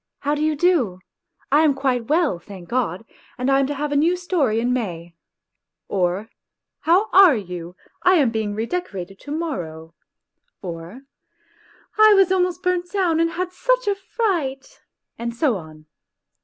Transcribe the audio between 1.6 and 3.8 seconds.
am quite well, thank God, and I am to